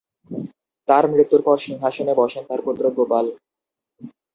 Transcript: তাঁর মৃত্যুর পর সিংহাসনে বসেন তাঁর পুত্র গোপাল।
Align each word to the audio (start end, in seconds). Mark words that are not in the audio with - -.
তাঁর 0.87 1.03
মৃত্যুর 1.11 1.41
পর 1.43 1.57
সিংহাসনে 1.65 2.13
বসেন 2.15 2.43
তাঁর 2.49 2.61
পুত্র 2.65 2.83
গোপাল। 2.97 3.25